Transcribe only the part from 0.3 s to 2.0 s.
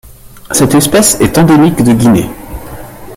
Cette espèce est endémique de